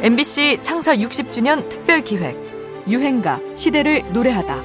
MBC 0.00 0.58
창사 0.62 0.94
60주년 0.94 1.68
특별 1.68 2.02
기획 2.04 2.36
유행가 2.86 3.40
시대를 3.56 4.04
노래하다. 4.12 4.62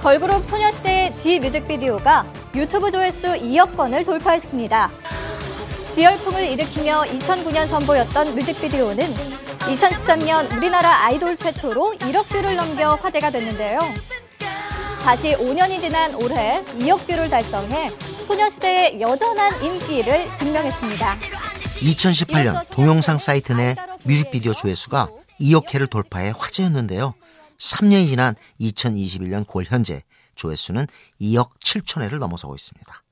걸그룹 0.00 0.44
소녀시대의 0.44 1.16
지 1.16 1.40
뮤직비디오가 1.40 2.24
유튜브 2.54 2.92
조회수 2.92 3.40
2억 3.40 3.76
건을 3.76 4.04
돌파했습니다. 4.04 4.88
지열풍을 5.90 6.46
일으키며 6.46 7.02
2009년 7.02 7.66
선보였던 7.66 8.36
뮤직비디오는 8.36 9.04
2013년 9.58 10.56
우리나라 10.56 11.06
아이돌 11.06 11.36
최초로 11.36 11.94
1억 11.98 12.28
뷰를 12.28 12.54
넘겨 12.54 12.94
화제가 12.94 13.30
됐는데요. 13.30 13.80
다시 15.02 15.32
5년이 15.32 15.80
지난 15.80 16.14
올해 16.22 16.62
2억 16.78 17.04
뷰를 17.08 17.28
달성해 17.28 17.90
소녀시대의 18.28 19.00
여전한 19.00 19.60
인기를 19.64 20.26
증명했습니다. 20.36 21.37
2018년 21.80 22.68
동영상 22.70 23.18
사이트 23.18 23.52
내 23.52 23.76
뮤직비디오 24.04 24.52
조회수가 24.52 25.08
2억 25.40 25.72
회를 25.72 25.86
돌파해 25.86 26.32
화제였는데요. 26.36 27.14
3년이 27.58 28.08
지난 28.08 28.34
2021년 28.60 29.46
9월 29.46 29.64
현재 29.66 30.02
조회수는 30.34 30.86
2억 31.20 31.50
7천 31.60 32.02
회를 32.02 32.18
넘어서고 32.18 32.54
있습니다. 32.54 33.02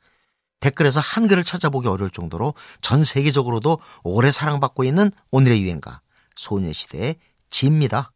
댓글에서 0.60 1.00
한글을 1.00 1.44
찾아보기 1.44 1.86
어려울 1.86 2.10
정도로 2.10 2.54
전 2.80 3.04
세계적으로도 3.04 3.78
오래 4.02 4.30
사랑받고 4.30 4.84
있는 4.84 5.10
오늘의 5.30 5.62
유행가 5.62 6.00
소녀시대의 6.34 7.16
지입니다. 7.50 8.12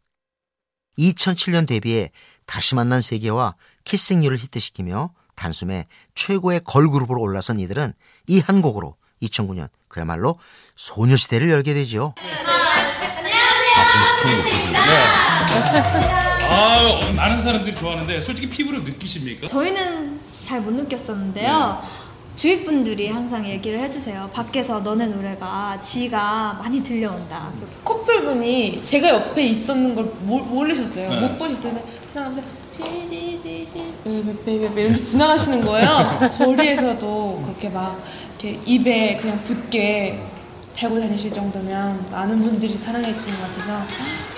2007년 0.97 1.67
데뷔해 1.67 2.11
다시 2.45 2.75
만난 2.75 2.99
세계와 3.01 3.55
키싱유를 3.85 4.37
히트시키며 4.37 5.13
단숨에 5.35 5.87
최고의 6.15 6.61
걸그룹으로 6.65 7.21
올라선 7.21 7.59
이들은 7.59 7.93
이 8.27 8.41
한 8.41 8.61
곡으로 8.61 8.97
2009년 9.23 9.67
그야말로 9.87 10.37
소녀시대를 10.75 11.49
열게 11.49 11.73
되지요. 11.73 12.13
아, 16.49 16.99
많은 17.15 17.41
사람들이 17.41 17.75
좋아하는데 17.75 18.21
솔직히 18.21 18.49
피부로 18.49 18.79
느끼십니까? 18.79 19.47
저희는 19.47 20.19
잘 20.41 20.59
못 20.61 20.71
느꼈었는데요. 20.73 21.81
주위 22.35 22.63
분들이 22.63 23.07
항상 23.09 23.45
얘기를 23.47 23.79
해주세요. 23.79 24.29
밖에서 24.33 24.79
너네 24.79 25.07
노래가 25.07 25.79
지가 25.79 26.53
많이 26.61 26.83
들려온다. 26.83 27.51
커플분이 27.83 28.83
제가 28.83 29.09
옆에 29.09 29.43
있었는 29.47 29.95
걸 29.95 30.05
모, 30.21 30.39
모르셨어요. 30.39 31.09
네. 31.09 31.19
못 31.21 31.37
보셨어요. 31.37 31.73
근데 31.73 31.85
지나가면서 32.09 32.41
지지지지 32.71 33.93
베베베베 34.45 34.81
이렇게 34.81 34.97
지나가시는 35.01 35.63
거예요. 35.65 36.19
거리에서도 36.39 37.43
그렇게 37.45 37.69
막 37.69 38.01
이렇게 38.41 38.59
입에 38.65 39.17
그냥 39.17 39.43
붙게 39.43 40.19
달고 40.75 40.99
다니실 40.99 41.31
정도면 41.31 42.09
많은 42.09 42.41
분들이 42.41 42.75
사랑해 42.75 43.13
주시는 43.13 43.39
것 43.39 43.47
같아서 43.47 43.93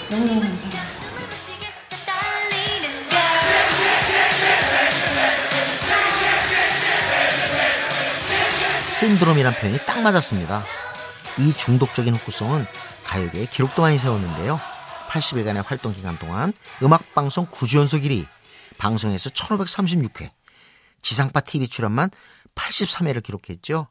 너무너무 0.09 0.41
감사합니다. 0.41 0.83
신드롬이란 8.87 9.53
표현이 9.53 9.77
딱 9.85 10.01
맞았습니다. 10.01 10.63
이 11.39 11.53
중독적인 11.53 12.13
흑구성은 12.15 12.65
가요계에 13.05 13.45
기록도 13.45 13.83
많이 13.83 13.97
세웠는데요. 13.97 14.59
80일간의 15.09 15.65
활동 15.65 15.93
기간 15.93 16.19
동안 16.19 16.51
음악방송 16.81 17.47
9주 17.47 17.77
연속 17.77 18.01
1위, 18.01 18.25
방송에서 18.77 19.29
1536회, 19.29 20.29
지상파 21.01 21.41
TV 21.41 21.69
출연만 21.69 22.09
83회를 22.55 23.23
기록했죠. 23.23 23.87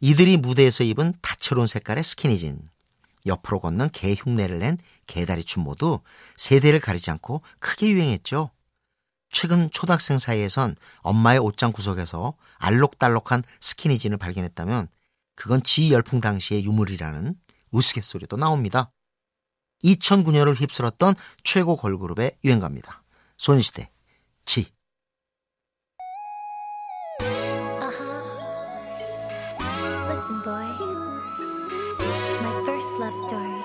이들이 0.00 0.36
무대에서 0.36 0.84
입은 0.84 1.14
다채로운 1.22 1.66
색깔의 1.66 2.04
스키니진, 2.04 2.62
옆으로 3.26 3.60
걷는 3.60 3.90
개 3.90 4.14
흉내를 4.14 4.60
낸 4.60 4.78
개다리춤 5.06 5.64
모두 5.64 6.00
세대를 6.36 6.80
가리지 6.80 7.10
않고 7.10 7.42
크게 7.58 7.90
유행했죠. 7.90 8.50
최근 9.30 9.70
초등학생 9.70 10.18
사이에선 10.18 10.76
엄마의 11.00 11.38
옷장 11.38 11.72
구석에서 11.72 12.34
알록달록한 12.56 13.42
스키니진을 13.60 14.16
발견했다면 14.16 14.88
그건 15.34 15.62
지 15.62 15.92
열풍 15.92 16.20
당시의 16.20 16.64
유물이라는 16.64 17.34
우스갯소리도 17.70 18.36
나옵니다. 18.36 18.90
2009년을 19.84 20.58
휩쓸었던 20.58 21.14
최고 21.44 21.76
걸그룹의 21.76 22.38
유행가입니다. 22.44 23.02
소녀시대 23.36 23.90
지 24.44 24.72
boy. 30.28 30.68
My 32.42 32.62
first 32.66 32.98
love 32.98 33.14
story. 33.14 33.64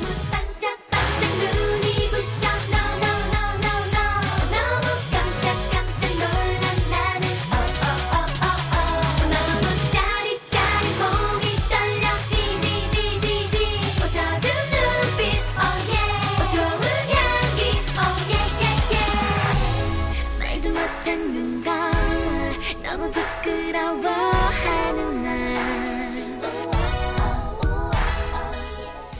닿는걸 21.03 21.73
너무 22.83 23.11
부끄러워 23.11 24.31